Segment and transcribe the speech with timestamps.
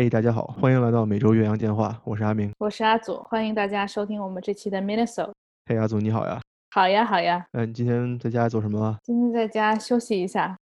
[0.00, 2.50] 嘿大家好，欢迎来到每周岳阳电话，我是阿明。
[2.56, 5.30] 我是阿祖，欢迎大家收听我们这期的 Minnesota。
[5.66, 6.40] 嘿，阿祖你好呀。
[6.70, 7.44] 好呀，好呀。
[7.52, 8.96] 嗯，你今天在家做什么了？
[9.02, 10.56] 今天在家休息一下。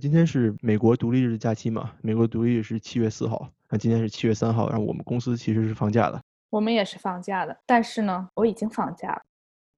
[0.00, 1.92] 今天是美国独立日假期嘛？
[2.02, 6.20] 美国独立日是七月四号，那今天是七月三号，然后我们公司其实是放假的。
[6.50, 9.22] 我们也是放假的，但是呢，我已经放假了，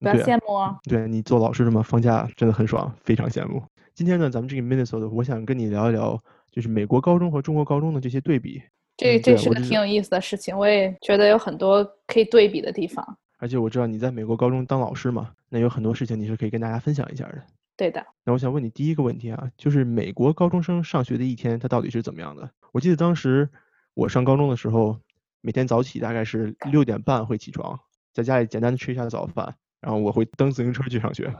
[0.00, 0.74] 不要羡慕哦。
[0.84, 3.62] 对你做老师的嘛，放假真的很爽，非常羡慕。
[3.92, 6.18] 今天呢，咱们这个 Minnesota，我想跟你聊一聊，
[6.50, 8.62] 就是美国高中和中国高中的这些对比。
[8.96, 13.18] 这这是个挺有意思的事情，我也觉得有很多可以对比的地方。
[13.38, 17.42] 而且我知道你在美国高中当老师嘛，那有很多事情你是可以跟大家分享一下的。
[17.76, 18.02] 对的。
[18.24, 22.48] 那我想问你第一个问题啊，就是美国高中生上学的一天，他到底是怎么样的？
[22.72, 23.46] 我记得当时
[23.92, 24.98] 我上高中的时候，
[25.42, 27.78] 每天早起大概是六点半会起床，
[28.14, 31.30] 在家里简单的吃一下早饭，然后我会蹬自行车去上学。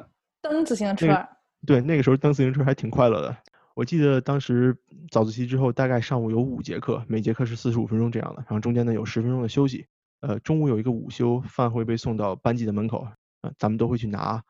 [0.43, 1.27] 蹬自行车？
[1.67, 3.35] 对，那个时候蹬自行车还挺快乐的。
[3.77, 4.75] 我记得当时
[5.11, 9.87] 早自习之后，大概上午有五节课，每节课是四十五分钟这样的，然后中间呢有十分钟的休息。
[10.21, 13.07] 呃，中午有一个午休，饭会被送到班级的门口，
[13.43, 14.43] 呃，咱们都会去拿。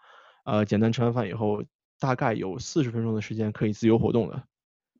[0.44, 1.64] 呃，简单吃完饭以后，
[1.98, 4.44] 大概有四十分钟的时间可以自由活动的。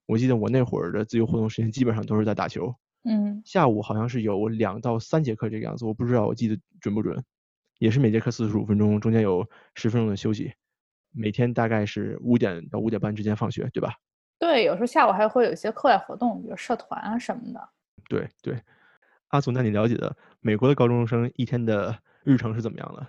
[0.06, 2.74] 我记得我那会儿的自由活动时间基本上都是在打球。
[3.04, 3.40] 嗯。
[3.44, 7.22] 下午好像是有两到三节课这个样子，我不知道我记得准不准。
[7.78, 10.52] 也是每节课四十五分钟，中间有十分钟的休息。
[11.12, 13.94] 每天大概是五点到五点半之间放学，对吧？
[14.38, 17.68] 对，有时候下午还会有一些课外活动，比如社团啊什么的。
[18.08, 18.60] 对对。
[19.28, 23.04] 阿祖，那你了解的美国的高中生一天的日程是怎么样的？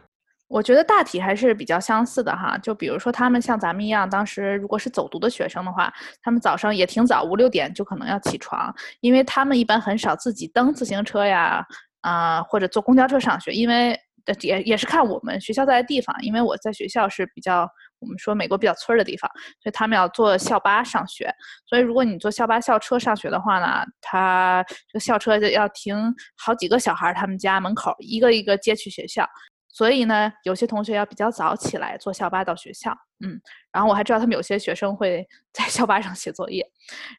[0.47, 2.57] 我觉得大体还是比较相似的哈。
[2.57, 11.63] 就比如说他们像咱们一样，当时如果是走读的学生的话，他们早上也挺早，五六点就可能要起床，因为他们一般很少自己蹬自行车呀，
[12.01, 13.99] 啊或者坐公交车上学，因为
[14.41, 17.67] 也也是看我们学校在的地方，因为我在学校是比较。
[17.99, 19.27] 我们说美国比较村儿的地方，
[19.59, 21.33] 所以他们要坐校巴上学。
[21.65, 29.27] 所以如果你坐校巴校车上学的话呢，他这个校车就要停好几个小孩他们家门口，一个一个接去学校。
[29.67, 32.95] 所以呢，有些同学要比较早起来坐校巴到学校。
[33.25, 36.63] 嗯，然后我还知道他们有些学生会 在校巴上写作业。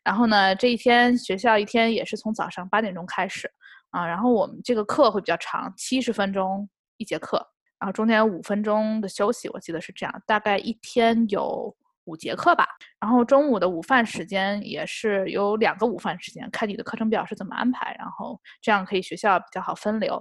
[0.04, 3.50] 然后呢，这一天学校一天也是从早上八点钟开始
[3.90, 7.44] 啊，然后我们这个课会比较长，七十分钟一节课。
[7.80, 12.66] 然后中间有五分钟的休息，我记得是这样，大概一天有五节课吧。
[13.00, 20.20] 然后中午的午饭时间也是有两个午饭时间，看你的课程表是怎么安排，然后这样可以学校比较好分流。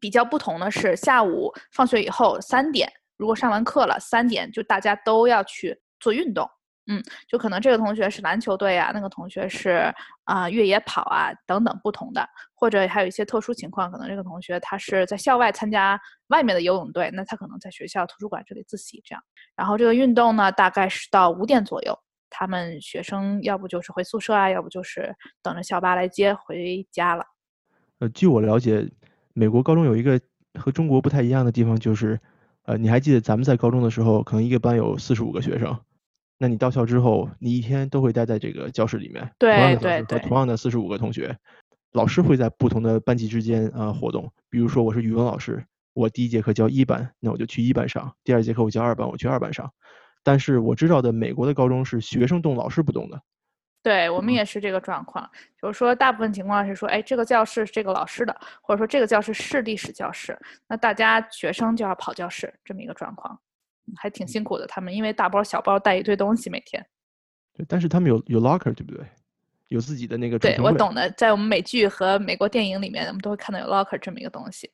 [0.00, 6.48] 比较不同的是，下午放学以后三点，如果上完课了，三点就大家都要去做运动。
[6.92, 15.96] 嗯，就可能这个同学是篮球队啊，那个同学是啊越野跑啊等等不同的，或者还有一些特殊情况，可能这个同学他是在校外参加
[16.30, 19.22] 外面的游泳队，那他可能在学校图书馆这里自习这样。
[19.54, 21.96] 然后这个运动呢，大概是到五点左右，
[22.28, 25.14] 他们学生要不就是回宿舍啊，要不就是
[25.44, 27.24] 等着校巴来接回家了。
[28.00, 28.84] 呃，据我了解，
[29.32, 30.20] 美国高中有一个
[30.58, 32.18] 和中国不太一样的地方，就是
[32.64, 35.78] 呃，你还记得咱们在高中的时候，可能一个班有四十五个学生。
[36.42, 41.36] 那你到校之后，你一天都会待在这个教室里面，对对对，同样的四十五个同学，
[41.92, 44.32] 老师会在不同的班级之间啊活动。
[44.48, 45.62] 比如说我是语文老师，
[45.92, 49.70] 我第一节课教一班，那我就去一班上；第二节课我教二班，我去二班上。
[50.24, 53.20] 但是我知道的美国的高中是学生动，老师不动的。
[53.82, 55.28] 对我们也是这个状况，
[55.60, 63.38] 就是说大部分情况是说，哎，这个教室是这个老师的，或者说这个教室是历史教室，那大家学生就要跑教室这么一个状况。
[63.96, 66.84] 还挺辛苦的，他们因为大包小包带一堆东西每天。
[67.52, 69.04] 对，但是他们有有 locker，对不对？
[69.68, 70.38] 有自己的那个。
[70.38, 74.70] 对，我懂的，在我们美剧和美国电影里面，我们都会看到有 locker 这么一个东西。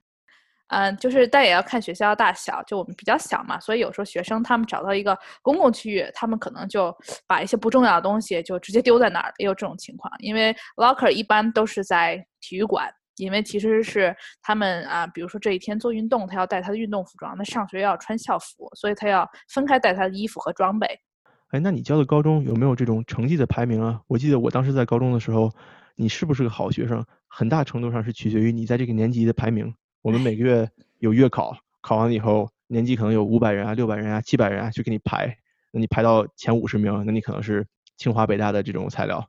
[0.69, 6.93] 嗯，就是但也要看学校大小，就我们比较小嘛，所以有时候学生他们找到一个公共区域，他们可能就
[7.27, 10.12] 把一些不重要的东西就直接丢在那儿，也有这种情况。
[10.19, 12.93] 因为 locker 一般都是在体育馆。
[13.16, 20.86] 因为其实是他们啊，比如说这一天做运动，他要带他的运动服装；那上学要穿校服，所以他要分开带他的衣服和装备。
[21.51, 24.01] 哎，那你教的高中有没有这种成绩的排名啊？
[24.09, 25.51] 我记得我当时在高中的时候，
[25.95, 29.72] 你是不是个好学生，很大程度上是取决于你在这个年级的排名。
[30.03, 35.36] 我们每个月 有月考，考完了以后，年级可能有五百人啊、六百人啊、七百人啊，去给你排。
[35.72, 37.66] 那你排到前五十名，那你可能是
[37.97, 39.24] 清华北大的这种材料。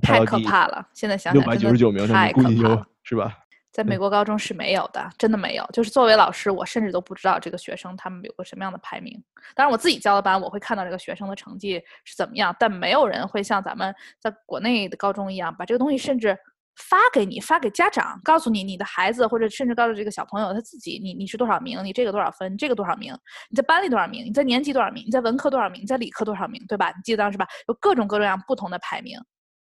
[0.00, 0.86] 太可怕了！
[0.92, 3.38] 现在想六百九十九名，那你估计就是吧？
[3.72, 5.68] 在美国高中是没有的，真的没有。
[5.70, 9.22] 就是作为老师，我甚至都不知道这个学生他们有个什么样的排名。
[9.54, 16.34] 当然，我自己教的班，我会看到这个学生的成绩是怎么样，但没有人会像咱们在国内的高中一样，把这个东西甚至
[16.76, 23.12] 发给你，发给家长，告诉你你的孩子，或者甚至告诉这个小朋友他自己，你你是多少名，你这个多少分，这个多少名，
[23.50, 26.88] 你在班里多少名，你在年级多少名，你在文科多少名，你在理科多少名，对吧？
[26.88, 27.46] 你记得当时吧？
[27.68, 29.18] 有各种各种样不同的排名。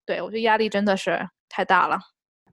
[0.06, 1.99] 对，我觉得压力真的是太大了。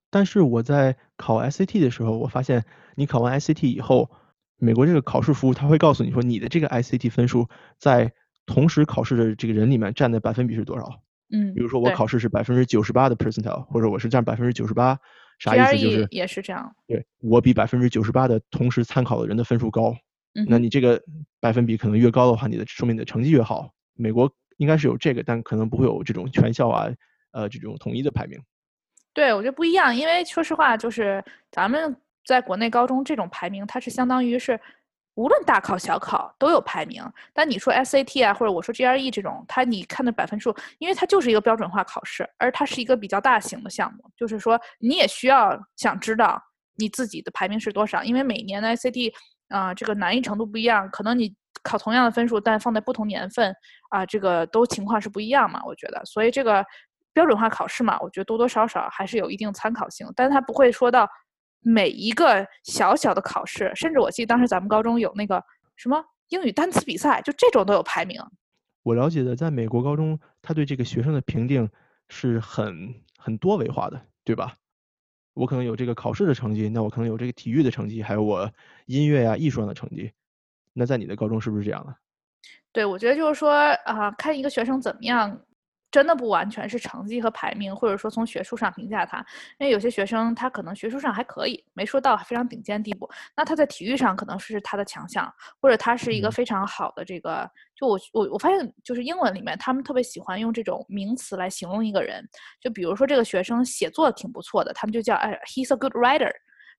[0.09, 2.63] 但是我在考 SAT 的时候，我发现
[2.95, 4.09] 你考完 SAT 以后，
[4.57, 8.12] 美国这个考试服务它会告诉你说你的这个 SAT 分数在
[8.45, 11.01] 同时考试的这个人里面占的百分比是多少。
[11.33, 15.00] 嗯，比如说我考试是百分之九十八的 percentile，或者我是占百分之九十八，
[15.39, 16.69] 啥意思就是，E 也是这样。
[16.88, 19.95] 对我比百分之九十八的同时参考的人的分数高。
[20.33, 21.01] 嗯，那你这个
[21.39, 23.69] 百分比可能越高的话，你的说明你的成绩越好。
[23.95, 26.89] 美国应该是有这个，但可能不会有这种全校啊，
[27.31, 28.39] 呃，这种统一的排名。
[29.13, 31.95] 对我觉得不一样，因为说实话，就是咱们
[32.25, 34.59] 在国内高中这种排名，它是相当于是
[35.15, 37.03] 无论大考小考都有排名。
[37.33, 46.41] 但你说 SAT 啊，或者我说 GRE 这种，它你看的百分数，因为它就是一个标准化考试，而它是一个比较大型的项目，就是说你也需要想知道
[46.77, 49.11] 你自己的排名是多少，因为每年的 SAT
[49.49, 53.53] 啊、这个难易程度不一样，可能你考同样的分数，但放在不同年份
[53.89, 56.65] 啊、这个都情况是不一样嘛，我觉得，所以这个
[57.13, 61.09] 标准化考试嘛，我觉得多多少少还是有一定参考性，但是它不会说到
[61.59, 65.43] 每一个小小的考试，甚至我记得当时咱们高中有那个
[65.75, 68.21] 什么英语单词比赛，就这种都有排名。
[68.83, 71.69] 我了解的，在美国高中，他对这个学生的评定
[72.09, 74.55] 是很很多维化的，对吧？
[75.33, 78.51] 我可能有这个考试的成绩，那我可能有这个体育的成绩，还有我
[78.85, 80.11] 音乐呀、艺术上的成绩。
[80.73, 81.95] 那在你的高中是不是这样的？
[82.71, 83.51] 对，我觉得就是说
[83.85, 85.39] 啊、看一个学生怎么样，
[85.91, 89.17] 真的不完全是成绩和排名，或者说从学术上评价他。
[89.59, 97.49] 因为有些学生他可能学术上还可以，没说到非常顶尖地步，那他在体育上可能是他的强项，或者他是一个嗯非常好的这个。
[97.75, 102.23] 就我我我发现，就是英文里面他们特别喜欢用这种名词来形容一个人，
[102.61, 106.31] 就比如说这个学生写作挺不错的，他们就叫哎，he's a good writer。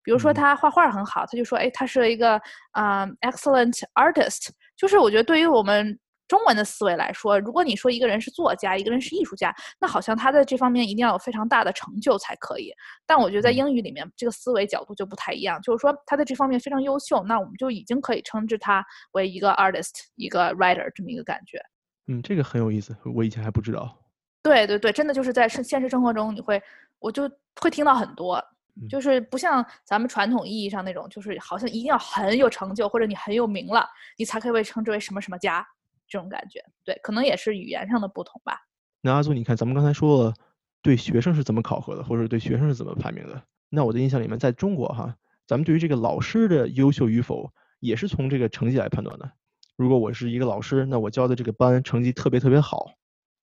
[0.04, 2.40] 比如说嗯他画画很好，他就说，哎，他是一个
[2.72, 4.48] 啊、excellent artist。
[4.76, 5.96] 就是我觉得对于我们
[6.32, 12.72] 中文的思维来说，如果你说一个人是作家，一个人是艺术家，那好像他在这方面一定要有非常大的成就才可以。
[13.04, 18.82] 但我觉得在嗯英语里面，这个思维角度就不太一样，就是说他在这方面非常优秀，那我们就已经可以称之他
[19.12, 21.62] 为一个 artist，一个 writer 这么一个感觉。
[22.06, 23.94] 嗯，这个很有意思，我以前还不知道。
[24.42, 26.58] 对对对，真的就是在现现实生活中，你会
[26.98, 27.30] 我就
[27.60, 28.36] 会听到很多，
[28.80, 33.86] 嗯就是不像咱们传统意义上那种，就是好像一定要很有成就，或者你很有名了，
[34.16, 35.66] 你才可以被称之为什么什么家
[36.12, 36.62] 这种感觉。
[36.84, 38.60] 对，可能也是语言上的不同吧。
[39.00, 40.34] 那阿祖，你看咱们刚才说了，
[40.82, 43.42] 对学生是怎么考核的，或者对学生是怎么排名的？
[43.70, 45.16] 那我的印象里面，在中国哈，
[45.46, 47.50] 咱们对于这个老师的优秀与否，
[47.80, 49.32] 也是从这个成绩来判断的。
[49.76, 52.92] 如果我是一个老师，那我教的这个班成绩特别特别好，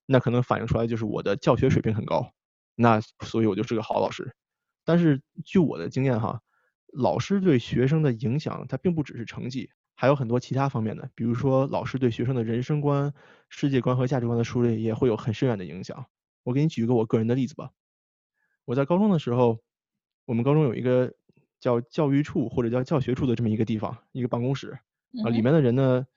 [0.06, 2.32] 那可能反映出来就是我的教学水平很高，
[2.76, 4.36] 那所以我就是个好老师。
[4.86, 6.42] 但是据我的经验哈，
[6.94, 13.14] 老师对学生的影响，它并不只是成绩，还有很多其他方面的，比如说老师对学生的人生观、
[13.50, 16.06] 世界观和价值观的树立也会有很深远的影响。
[16.44, 17.72] 我给你举一个我个人的例子吧。
[18.64, 19.60] 我在高中的时候，
[20.24, 21.14] 我们高中有一个
[21.60, 24.80] 叫教育处或者叫教学处的这么一个地方，一个办公室
[25.26, 26.08] 啊，里面的人呢，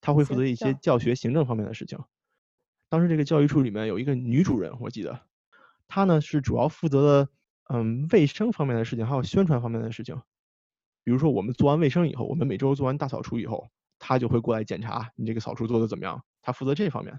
[0.00, 2.00] 他会负责一些教教学行政方面的事情。
[2.88, 5.20] 当时这个教育处里面有一个女主任，我记得，
[5.86, 7.28] 她呢是主要负责的
[7.68, 10.20] 嗯卫生方面的事情，还有宣传方面的事情。
[11.04, 17.18] 比如说我们做完卫生以后，我们每周做完大扫除以后，他就会过来检查你这个扫除做的怎么样，他负责这方面。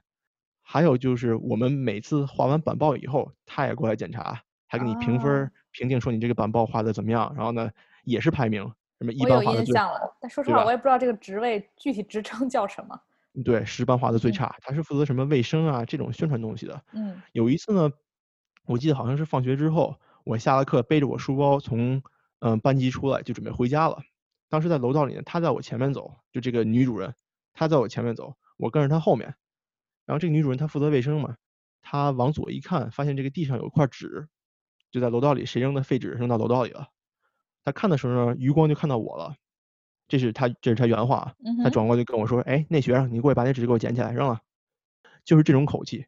[0.63, 7.69] 还有就是我们每次画完板报以后，他也过来检查，还给你评分评定说你这个板报画的怎么样，然后呢
[8.03, 8.63] 也是排名，
[8.99, 12.99] 什么一我有班画的最印象了，但说实话，我也不知道这个职位具体职称叫什么。
[13.45, 16.83] 对，十班画的最嗯差，他是负责什么卫生啊这种宣传东西的。
[16.93, 17.89] 嗯有一次呢，
[18.65, 19.95] 我记得好像是放学之后，
[20.25, 22.01] 我下了课背着我书包从
[22.41, 24.03] 嗯、呃班级出来就准备回家了。
[24.49, 27.15] 当时在楼道里呢，她在我前面走，就这个女主人，
[27.53, 29.33] 她在我前面走，我跟着她后面。
[30.05, 31.37] 然后这个女主人她负责卫生嘛，
[31.81, 34.27] 她往左一看，发现这个地上有一块纸，
[34.91, 36.89] 就在楼道里谁扔的废纸扔到楼道里了。
[37.63, 39.35] 她看的时候呢，余光就看到我了，
[40.07, 41.33] 这是她这是她原话
[41.63, 44.41] 他转过来就跟我说：“哎，那学生，你过去把那纸给我捡起来扔了。”
[45.23, 46.05] 就是这种口气。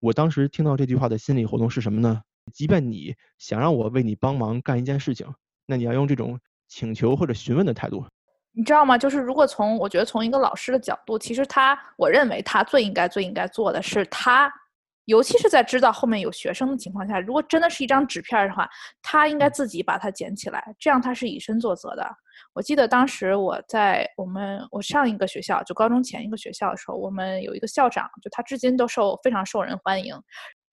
[0.00, 2.22] 我当时听到这句话的心理活动是什么呢？
[2.52, 5.26] 即便你想让我为你帮忙干一件事情，
[5.66, 8.04] 那你要用这种请求或者询问的态度。
[8.52, 8.98] 你知道吗？
[8.98, 14.52] 就是如果从我觉得从一个老师的角度，其实他，我认为他最应该最应该做的是他，
[15.04, 18.68] 尤其是在知道后面有学生的情况下，如果真的是一张纸片的话，
[19.00, 22.04] 他应该自己把它捡起来，这样他是以身作则的。
[22.52, 30.14] 我记得当时我在我们我上一个学校，就高中前一个学校的时候，我们有一个校长，就他至今都受非常受人欢迎。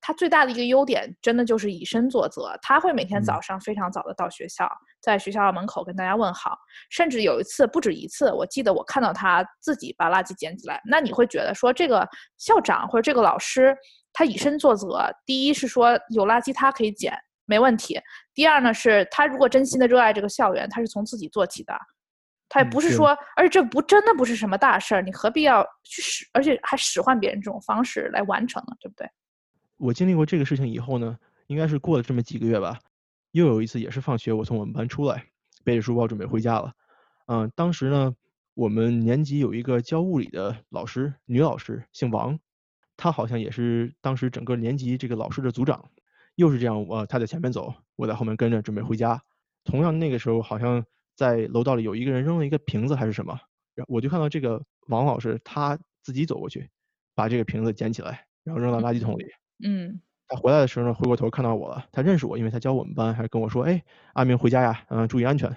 [0.05, 2.55] 他最大的一个优点，真的就是以身作则。
[2.61, 4.71] 他会每天早嗯上非常早的到学校，
[5.01, 6.55] 在学校门口跟大家问好，
[6.91, 10.79] 甚至有一次不止一次，我记得我看到他自己把垃圾捡起来。
[10.85, 12.07] 那你会觉得说，这个
[12.37, 13.75] 校长或者这个老师，
[14.13, 15.11] 他以身作则。
[15.25, 17.99] 第一是说有垃圾他可以捡，没问题。
[18.35, 21.75] 第二呢，是他如果真心的热爱这个校园，他是从自己做起的，
[22.47, 28.75] 他也不是说，而且这不真的不是什么大事儿，你何必要去使，而且还使唤别人这种方式来完成呢？
[28.79, 29.09] 对不对？
[29.85, 32.79] 我经历过这个事情以后呢，应该是过了这么几个月吧，
[33.31, 35.27] 又有一次也是放学，我从我们班出来，
[35.63, 36.73] 背着书包准备回家了。
[37.27, 38.15] 嗯，当时呢，
[38.55, 42.39] 我们年级有一个教物理的老师，女老师，姓王，
[42.97, 45.91] 她好像也是当时整个年级这个老师的组长。
[46.35, 49.21] 又是这样，我她在前面走，我在后面跟着准备回家。
[49.63, 50.83] 同样那个时候，好像
[51.15, 53.39] 在楼道里有一个人扔了一个瓶子还是什么
[53.75, 56.69] 然，我就看到这个王老师他自己走过去，
[57.13, 59.25] 把这个瓶子捡起来，然后扔到垃圾桶里。
[60.27, 63.83] 他回来的时候呢，回过头看到我了，他认识我，因为他教我们班，还跟我说：“哎，
[64.13, 65.55] 阿明回家呀，嗯，注意安全。”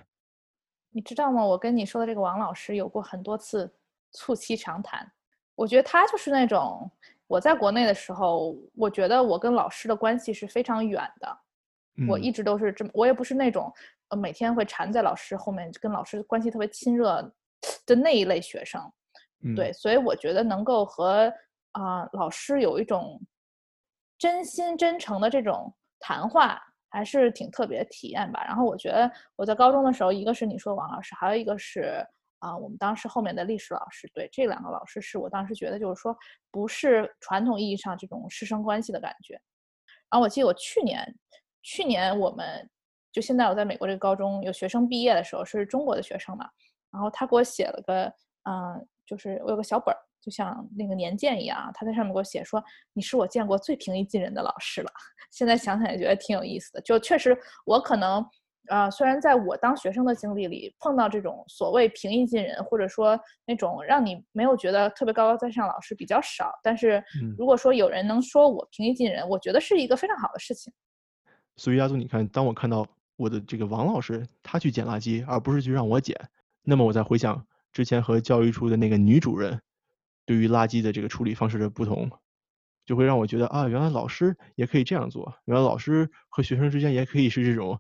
[0.91, 1.45] 你知道吗？
[1.45, 3.73] 我跟你说的这个王老师有过很多次
[4.13, 5.11] 促膝长谈。
[5.55, 6.91] 我觉得他就是那种
[7.27, 11.39] 我在国内的时候，我觉得我跟老师的关系是非常远的。
[12.07, 13.73] 我一直都是这么，我也不是那种
[14.09, 17.23] 呃每天会缠在老师后面，跟老师关系特别亲热
[17.85, 18.81] 的那一类学生。
[19.57, 21.33] 对，所以我觉得能够和
[21.73, 23.21] 啊老师有一种
[24.19, 26.61] 真心真诚的这种谈话。
[26.91, 28.43] 还是挺特别的体验吧。
[28.47, 32.03] 然后我觉得我在高中的时候，一个是你说王老师，还有一个是
[32.39, 34.11] 啊，我们当时后面的历史老师。
[34.15, 36.17] 对，这两个老师是我当时觉得就是说
[36.51, 39.35] 不是传统意义上这种师生关系的感觉。
[40.11, 41.15] 然后我记得我去年，
[41.63, 42.67] 去年我们
[43.13, 46.49] 就现在我在美国这个高中有学生毕业的时候是中国的学生嘛，
[46.91, 48.11] 然后他给我写了个
[48.45, 54.91] 嗯，就是我有个小本儿，就像那个年鉴一样，他在上面给我写说你是我见过最平易近人的老师了。
[55.33, 58.23] 现在想想也觉得挺有意思的，就确实我可能，
[58.69, 67.03] 呃，虽然在我当学生的经历里碰到这种所谓平易近人，或者说那种让你没有觉得特别高高在上老师比较少，但是
[67.39, 70.71] 如果说有人能说我平易近人，我觉得是一个非常好的事情。
[71.57, 76.15] 所以亚祖，你看，当我看到我的这个王老师他去捡垃圾，而不是去让我捡，
[76.63, 79.61] 那么我再回想之前和教育处的那个女主任
[80.29, 82.07] 对于垃圾的这个处理方式的不同。
[82.85, 87.79] 就会让我觉得啊，原来老师也可以这样做，原来老师和学生之间也可以是这种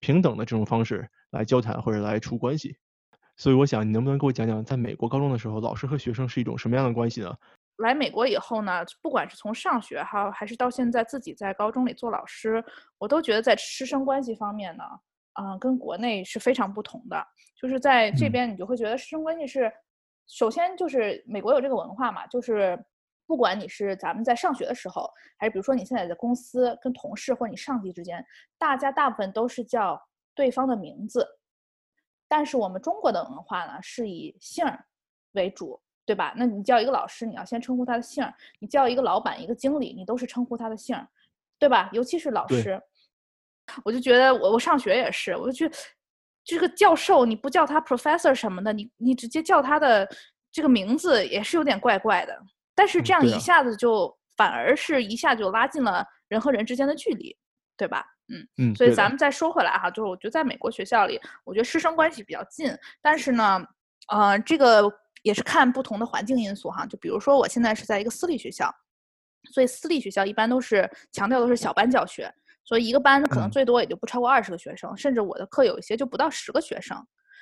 [0.00, 2.76] 平等的这种方式来交谈或者来处关系。
[3.36, 7.34] 所以我想，你能不能给我讲讲，在美国高中的时候，老师和学生是一种什么样的关系呢？
[7.78, 12.62] 来美国以后呢，不管是从上学哈，还是到现在自己在高中里做老师，
[12.98, 14.84] 我都觉得在师生关系方面呢，
[15.40, 17.26] 嗯，跟国内是非常不同的。
[17.58, 19.72] 就是在这边，你就会觉得师生关系是，
[20.30, 22.82] 首先就是美国有这个文化嘛，就是。
[23.26, 25.08] 不管你是咱们在上学的时候，
[25.38, 28.26] 还是比如说你现在在公司跟同事或者你上级之间，
[28.58, 31.24] 大家大部分都是叫对方的名字。
[32.26, 34.84] 但是我们中国的文化呢，是以姓儿
[35.34, 36.34] 为主，对吧？
[36.36, 41.06] 那你叫一个老师，你要先称呼他的姓儿；你叫一个老板、一个经理，你都是称呼他的姓儿，
[41.56, 41.88] 对吧？
[41.92, 42.82] 尤其是老师，
[43.84, 45.76] 我就觉得我我上学也是，我就觉得
[46.44, 50.08] 这个教授你不叫他 professor 什么的，你你直接叫他的
[50.50, 52.36] 这个名字也是有点怪怪的。
[52.74, 57.36] 但是这样一下子就反而是一下就拉近了人和人之间的距离，
[57.76, 58.04] 对吧？
[58.28, 58.74] 嗯嗯。
[58.74, 62.74] 所以咱们再说回来哈，就是我觉得在美国学校里，我觉得师生关系比较近。
[63.02, 63.60] 但是呢，
[64.08, 64.90] 呃，这个
[65.22, 66.86] 也是看不同的环境因素哈。
[66.86, 68.74] 就比如说我现在是在一个私立学校，
[69.52, 72.32] 所以私立学校一般都是强调的是小班教学，
[72.70, 76.96] 所以一个班可能最多也就不超过二十个学生，甚至我的课有一些就不到十个学生。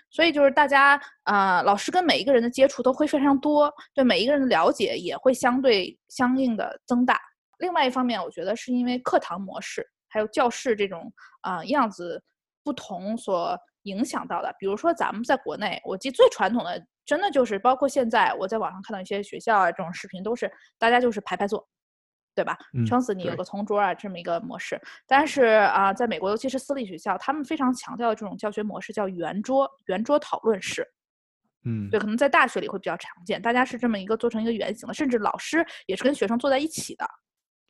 [0.08, 7.20] 所以就是大家啊，老师跟每一个人的接触都会非常多，对每一个人的了解也会相对相应的增大。
[7.58, 12.22] 另外一方面，我觉得是因为课堂模式还有教室这种啊样子
[12.64, 14.50] 不同所影响到的。
[14.58, 21.68] 比如说咱们在国内，我记最传统的，真的就是包括现在我在网上看到一些学校啊这种视频，都是大家就是排排坐。
[22.38, 22.56] 对吧？
[22.86, 24.80] 撑死你有个同桌啊，这么一个模式。
[25.08, 30.86] 但是啊，在美国，尤其是私立学校，他们非常强调的这种教学模式叫圆桌圆桌讨论式。
[31.64, 37.04] 嗯，对，可能在大学里会比较常见，大家是这么一个做成一个圆形的，甚至老师也是跟学生坐在一起的。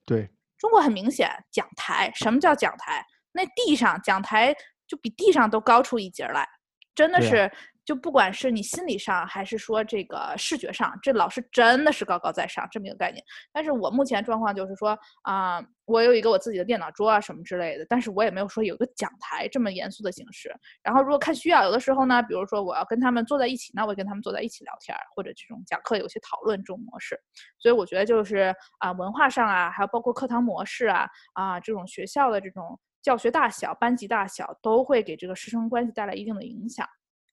[0.05, 2.13] 对，中国很明显，讲台。
[2.15, 3.03] 什么叫讲台？
[3.33, 4.55] 那地上讲台
[4.87, 6.47] 就比地上都高出一截来，
[6.95, 7.51] 真的是。
[7.89, 13.25] 就不管是你心理上还是说这个视觉上，这老师真的是高高在上这么一个概念。
[13.51, 14.91] 但是我目前状况就是说
[15.23, 20.55] 啊，我有一个我自己的电脑桌啊什么之类的，但是我也没有说有个讲台这么严肃的形式。
[20.83, 27.19] 然后如果看需要，有的时候呢，比如说我要跟他们坐在一起，那我跟他们坐在一起聊天，或者这种讲课有些讨论这种模式。
[27.59, 36.87] 所以我觉得就是啊，文化上啊，还有包括课堂模式啊啊，这种学校的这种教学大小、班级大小，都会给这个师生关系带来一定的影响。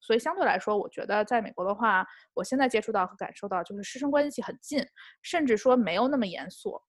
[0.06, 4.86] 所以相对来说，我觉得在美国的话，我现在接触到和感受到就是师生关系很近，
[5.20, 6.80] 甚至说没有那么严肃。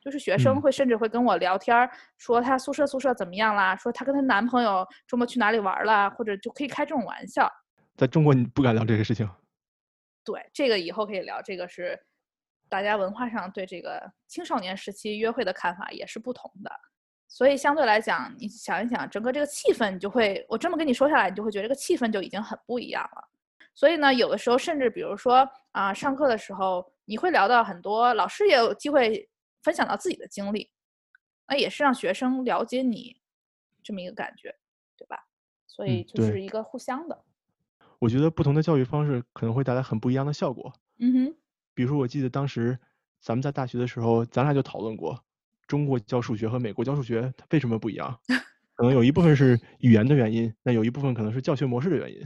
[0.00, 7.50] 就是学生嗯会甚至会跟我聊天儿，说她宿舍宿舍怎么样啦，说她跟她男朋友周末去哪里玩儿啦，或者就可以开这种玩笑。
[7.96, 9.28] 在中国你不敢聊这个事情。
[10.24, 11.98] 对，这个以后可以聊，这个是
[12.68, 16.70] 大家文化上对这个青少年时期约会的看法也是不同的。
[17.32, 23.28] 所以相对来讲，你想一想，整个这个气氛，你就会，我这么跟你说下来，你就会觉得这个气氛就已经很不一样了。
[23.72, 29.30] 所以呢，有的时候甚至比如说啊、上课的时候，你会聊到很多，老师也有机会
[29.62, 30.68] 分享到自己的经历，
[31.46, 33.16] 那也是让学生了解你
[33.80, 34.52] 这么一个感觉，
[34.96, 35.24] 对吧？
[35.68, 37.24] 所以就是一个互相的。
[38.00, 40.72] 我觉得不同的教育方式可能会带来很不一样的效果。
[40.98, 41.36] 嗯哼，
[41.74, 42.76] 比如说，我记得当时
[43.20, 45.22] 咱们在大学的时候，咱俩就讨论过，
[45.70, 48.18] 中国教数学和美国教数学它为什么不一样？
[48.74, 52.20] 可能有一部分是语言的原因，那有一部分可能是教学模式的原因。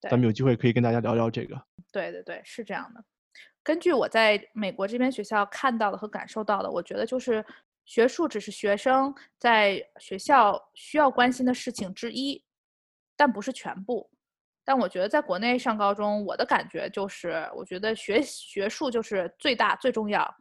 [0.00, 1.60] 咱们有机会可以跟大家聊聊这个。
[1.92, 3.04] 对对对，是这样的。
[3.62, 7.44] 根据我在美国这边学校看到的和感受到的，我觉得就是
[7.84, 12.42] 学术只是学生在学校需要关心的事情之一，
[13.18, 14.08] 但不是全部。
[14.64, 20.34] 但我觉得在国内上高中，我的感觉就是，我觉得学学术就是最大最重要，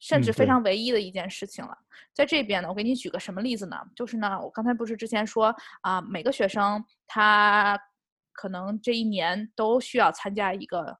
[0.00, 1.76] 甚至非常唯一的一件事情了。
[2.12, 3.76] 在这边呢，我给你举个什么例子呢？
[3.94, 7.78] 就是呢，我刚才不是之前说啊、每个学生他
[8.32, 10.98] 可能这一年都需要参加一个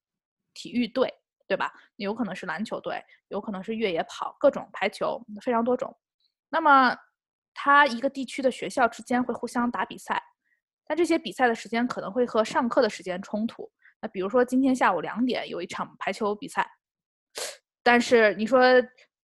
[0.53, 1.13] 体育队，
[1.49, 1.73] 对吧？
[1.97, 5.97] 有可能是篮球队，有可能是越野跑，各种排球，非常多种。
[6.51, 6.97] 那么，
[7.55, 10.23] 他一个地区的学校之间会互相打比赛，
[10.87, 13.71] 但这些比赛的时间可能会和上课的时间冲突。
[14.03, 16.69] 那比如说今天下午两点有一场排球比赛，
[17.83, 18.61] 但是你说，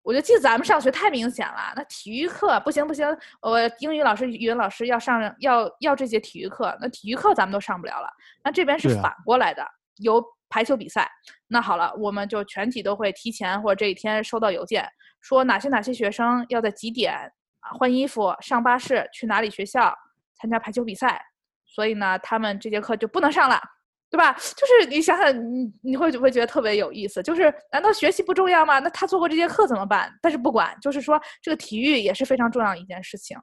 [0.04, 1.74] 我就记得咱们上学太明显了。
[1.76, 3.06] 那体育课不行不行，
[3.42, 8.10] 我英语老师、语文老师要上要要这节体育课，那体育课咱们都上不了了。
[8.44, 11.12] 那这边是反过来的，有排球比赛。
[11.48, 17.14] 那好了，我们就全体都会提前或者这一天收到邮件，说哪些哪些学生要在几点
[17.60, 19.94] 啊换衣服上巴士去哪里学校
[20.36, 21.22] 参加排球比赛，
[21.66, 23.62] 所以呢，他们这节课就不能上了。
[24.10, 24.34] 对吧？
[24.34, 27.22] 就是你想想，你你会不会觉得特别有意思？
[27.22, 28.80] 就是难道学习不重要吗？
[28.80, 30.12] 那他做过这节课怎么办？
[30.22, 33.38] 但是不管，就是说这个体育也是非常重要的一件事情。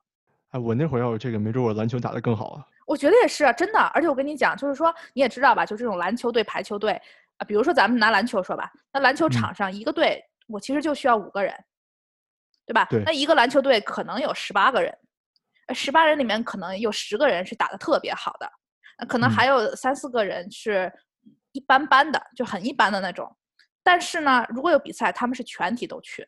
[0.50, 2.64] 哎，我那会儿要有这个，没准我篮球打得更好啊。
[2.86, 3.78] 我觉得也是啊，真的。
[3.78, 6.92] 而且我跟你讲，就是说你也知道吧，就这种篮球队、排球队
[7.38, 11.54] 啊，比如说咱们拿篮球说吧，那篮球嗯场上一个队，我其实就需要五个人，
[12.66, 12.86] 对吧？
[12.90, 14.96] 对那一个篮球队可能有十八个人，
[15.74, 18.63] 十八人里面可能有十个人是打得特别好的，那
[19.08, 20.92] 可能还有三四个人是
[21.52, 23.34] 一般般的，就很一般的那种。
[23.82, 26.26] 但是呢，如果有比赛，他们是全体都去，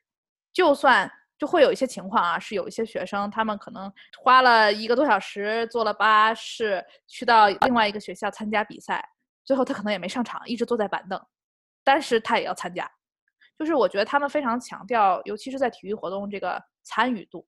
[0.52, 9.06] 就算就会有一些情况啊，是有一些学生他们可能花了一个多小时坐了巴士去到另外一个学校参加比赛，
[9.44, 11.20] 最后他可能也没上场，一直坐在板凳，
[11.82, 12.90] 但是他也要参加。
[13.58, 17.46] 就是我觉得他们非常强调，尤其是在体育活动这个参与度。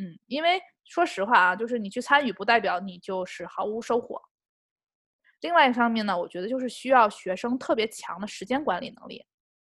[0.00, 4.20] 嗯，因为说实话啊，就是你去参与，不代表你就是毫无收获。
[5.42, 9.24] 另外一方面呢，我觉得就是需要学生特别强的时间管理能力，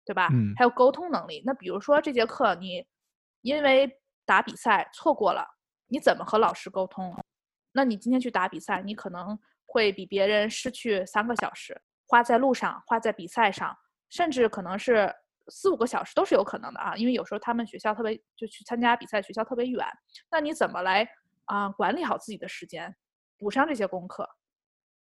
[0.05, 0.27] 对吧？
[0.31, 1.41] 嗯还有沟通能力。
[1.45, 2.85] 那比如说这节课你
[3.41, 3.89] 因为
[4.25, 5.45] 打比赛错过了，
[5.87, 7.15] 你怎么和老师沟通？
[7.71, 13.77] 那你今天去打比赛，你可能会比别人失去三个小时，花在路上，花在比赛上，
[14.09, 15.13] 甚至可能是
[15.49, 16.95] 四五个小时都是有可能的啊。
[16.95, 19.85] 因为有时候他们学校特别就去参加比赛，学校特别远，
[20.31, 21.07] 那你怎么来
[21.45, 22.95] 啊、管理好自己的时间，
[23.37, 24.29] 补上这些功课？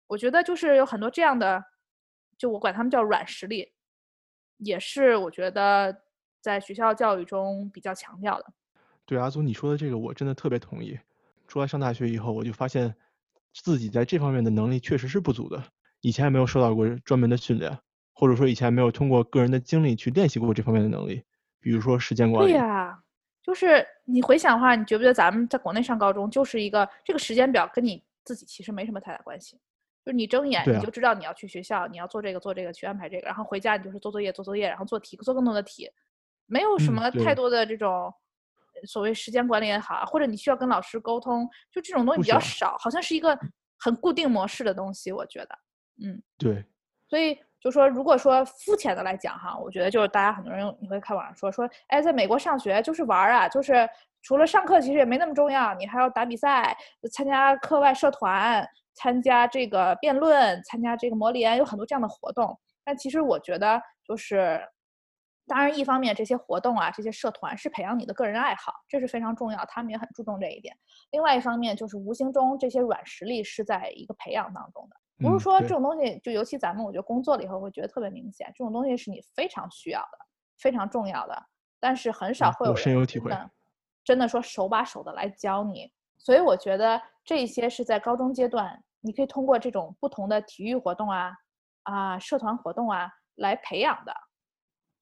[0.07, 1.65] 我觉得就是有很多这样的，
[2.37, 3.73] 就我管他们叫软实力，
[4.59, 6.03] 也是我觉得
[6.41, 8.53] 在学校教育中比较强调的。
[9.07, 10.99] 对阿祖你说的这个，我真的特别同意。
[11.49, 12.95] 出来上大学以后，我就发现
[13.53, 15.63] 自己在这方面的能力确实是不足的。
[16.01, 17.79] 以前也没有受到过专门的训练，
[18.14, 21.22] 或者说以前没有通过个人的经历去练习过这方面的能力，
[21.61, 22.53] 比如说时间管理。
[22.53, 22.98] 对呀、
[23.42, 29.59] 就是你回想的话，你觉不觉得咱们在国内上高中就是一个这个时间表跟你自己其实没什么太大关系，
[30.05, 30.90] 就是你睁眼啊你就。
[30.90, 35.90] 知道你要去学校，你要做这个做这个去安排这个，然后回家你就是做作业做作业，然后做题做更多的题，
[36.46, 38.14] 没有什嗯么太多的这种
[38.74, 43.37] 呃所谓时间管理也好啊，或者你需要跟老师沟通，就这种东西比较少，好像是一个
[43.79, 45.59] 很固定模式的东西，我觉得，
[46.03, 46.22] 嗯。
[46.38, 46.64] 对，
[47.09, 53.88] 所以就说，如果说肤浅的来讲哈，我觉得就是大家很多人你会看网上说说，哎，在美国上学就是玩儿啊，就是
[54.20, 56.77] 除了上课其实也没那么重要，你还要打比赛、
[57.11, 62.55] 参加课外社团、参加这个辩论、参加这个模联，有很多这样的活动。
[62.85, 64.61] 但其实我觉得就是，
[65.46, 70.77] 当然一方面这些活动啊、这些社团是培养你的个人爱好，这是非常重要，他们也很注重这一点。
[71.12, 74.96] 另外一方面就是无形中这些软实力是在一个培养当中的。
[75.18, 80.18] 不嗯是说这种东西，就尤其咱们，我觉得工作了以后会觉得特别明显，这种东西是你非常需要的、
[80.59, 81.42] 非常重要的，
[81.79, 83.31] 但是很少会有我深有体会。
[84.05, 91.33] 真的说手把手的来教你，所以我觉得这些是在高中阶段，你可以通过这种不同的体育活动啊、
[91.85, 94.12] 啊社团活动啊来培养的。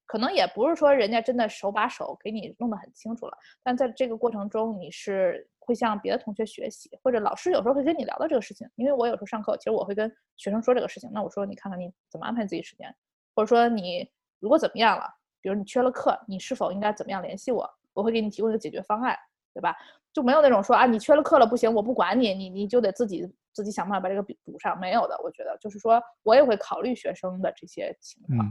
[0.07, 8.69] 可能也不是说人家真的手把手给你弄得很清楚了，但在这个过程中，你是会向别的同学学习，或者老师有时候会跟你聊到这个事情。
[8.77, 11.11] 因为我有时候上课，其实我会跟学生说这个事情。
[11.13, 12.95] 那我说你看看你怎么安排自己时间，
[13.35, 14.09] 或者说你
[14.41, 15.05] 如果怎么样了，
[15.41, 17.69] 比如你缺了课，你是否应该怎么样联系我？
[17.93, 19.17] 我会给你提供一个解决方案，
[19.53, 19.77] 对吧？
[20.13, 24.79] 就没有那种说啊，你缺了课了不行，我不管你，你你就得自己自己想办法把这个补上。
[24.79, 28.47] 没有的，我觉得就是说我也会考虑学生的这些情况。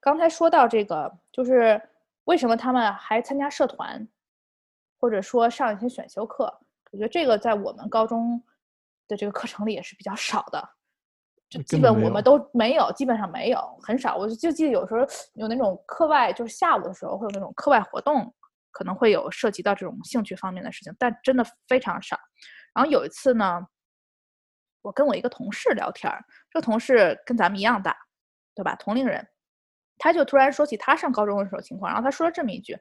[0.00, 1.80] 刚才说到这个，就是
[2.24, 4.06] 为什么他们还参加社团，
[5.06, 6.44] 或者说上一些选修课？
[6.90, 8.42] 我觉得这个在我们高中
[9.06, 10.68] 的这个课程里也是比较少的，
[11.48, 14.16] 就基本我们都没有，基本上没有，很少。
[14.16, 18.34] 我就记得有时候有那种课外，就是下午的时候会有那种课外活动。
[18.72, 22.18] 可能会有涉及到这种兴趣方面的事情，但真的非常少。
[22.74, 23.66] 然后有一次呢，
[24.82, 27.96] 我跟我一个同事聊天儿，这个同事跟咱们一样大，
[28.54, 28.74] 对吧？
[28.74, 29.26] 同龄人，
[29.96, 32.78] 他就突然说起他上高中的时候情况，然后他说了这么一句，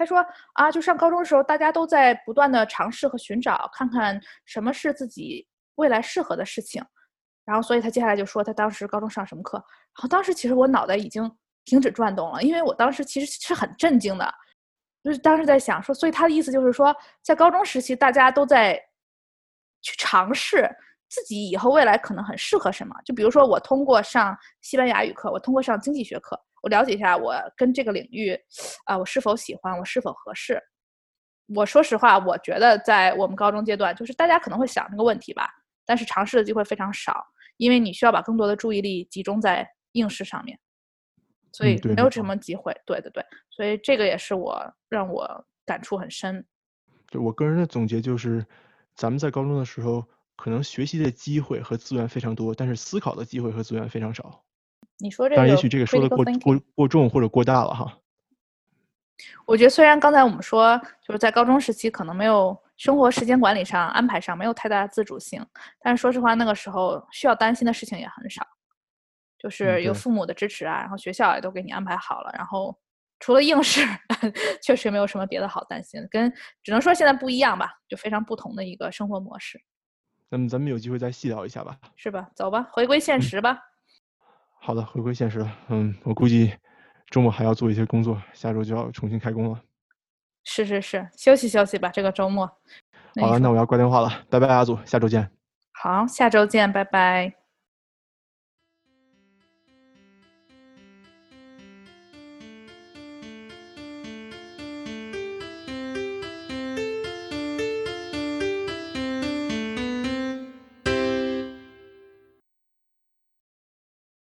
[0.00, 6.82] 他说啊，就上高中的时候，大家都在不断的尝试和寻找，看看什么是自己未来适合的事情。
[7.44, 9.58] 然后，所以他接下来就说他当时高中上什么课。
[9.58, 11.30] 然后当时其实我脑袋已经
[11.66, 14.32] 停止转动了，因为我当时其实是很震惊的。
[15.02, 18.80] 就是当时在想说，所以他的意思就是说，在高中时期，大家都在
[19.82, 20.68] 去尝试
[21.08, 22.94] 自己以后未来可能很适合什么。
[23.04, 28.38] 就比如说，我通过上西班牙语课，我通过上经济学课，我了解一下我跟这个领域，
[28.84, 30.60] 啊，我是否喜欢，我是否合适。
[31.54, 35.48] 我说实话，我觉得在我们高中阶段，就是大家可能会想这个问题吧，
[35.84, 40.58] 但是尝试的机会非常少，因为你需要把更多的注意力集中在应试上面。
[41.52, 46.46] 所以没有什么机会，对对对，所以这个也是我让我感触很深。
[47.08, 48.46] 就我个人的总结就是，
[48.94, 50.04] 咱们在高中的时候，
[50.36, 54.44] 可能学习的机会和资源非常多，但是思考的机会和资源非常少。
[55.00, 57.98] 你说这个，但也许这个说的过过过重或者过大了哈。
[59.46, 65.44] 我觉得虽然刚才我们说就是在高中时期可能没有生活时间管理上安排上没有太大的自主性，
[65.80, 68.46] 但是说实话那个时候需要担心的事情也很少。
[69.38, 72.78] 就是有父母的支持啊，然后学校也都给你安排好了，然后
[73.20, 73.80] 除了应试，
[74.62, 76.06] 确实没有什么别的好担心。
[76.10, 76.30] 跟
[76.62, 79.58] 只能说现在不一样吧，就非常不同的一个生活模式。
[80.28, 81.76] 那么咱们有机会再细聊一下吧。
[81.96, 82.28] 是吧？
[82.34, 83.58] 走吧，回归现实吧。
[84.60, 85.50] 好的，回归现实了。
[85.68, 86.52] 嗯，我估计
[87.10, 89.60] 周末还要做一些工作，下周就要重新开工了。
[90.44, 92.46] 是是是，休息休息吧，这个周末。
[93.20, 95.30] 好了，那我要挂电话了，拜拜，阿祖，下周见。
[95.72, 97.39] 好，下周见，拜拜。